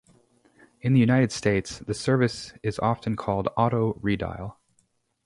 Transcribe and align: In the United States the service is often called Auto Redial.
In 0.81 0.93
the 0.93 0.99
United 0.99 1.31
States 1.31 1.77
the 1.77 1.93
service 1.93 2.53
is 2.63 2.79
often 2.79 3.15
called 3.15 3.49
Auto 3.55 3.93
Redial. 4.03 4.55